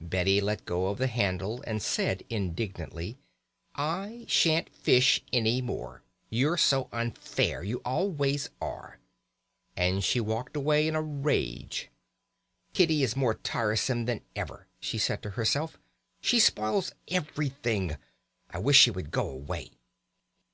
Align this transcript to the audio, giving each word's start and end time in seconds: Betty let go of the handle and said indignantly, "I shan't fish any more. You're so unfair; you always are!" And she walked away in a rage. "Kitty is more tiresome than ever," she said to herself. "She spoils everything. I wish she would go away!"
Betty 0.00 0.40
let 0.40 0.64
go 0.64 0.86
of 0.86 0.96
the 0.96 1.06
handle 1.06 1.62
and 1.66 1.82
said 1.82 2.22
indignantly, 2.30 3.18
"I 3.74 4.24
shan't 4.26 4.74
fish 4.74 5.22
any 5.34 5.60
more. 5.60 6.02
You're 6.30 6.56
so 6.56 6.88
unfair; 6.92 7.62
you 7.62 7.82
always 7.84 8.48
are!" 8.58 9.00
And 9.76 10.02
she 10.02 10.18
walked 10.18 10.56
away 10.56 10.88
in 10.88 10.94
a 10.96 11.02
rage. 11.02 11.90
"Kitty 12.72 13.02
is 13.02 13.16
more 13.16 13.34
tiresome 13.34 14.06
than 14.06 14.22
ever," 14.34 14.66
she 14.80 14.96
said 14.96 15.22
to 15.24 15.30
herself. 15.36 15.78
"She 16.22 16.40
spoils 16.40 16.92
everything. 17.08 17.98
I 18.48 18.56
wish 18.60 18.78
she 18.78 18.90
would 18.90 19.10
go 19.10 19.28
away!" 19.28 19.72